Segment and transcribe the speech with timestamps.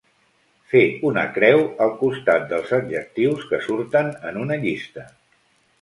[0.71, 0.79] Fer
[1.09, 5.11] una creu al costat dels adjectius que surten en una llista.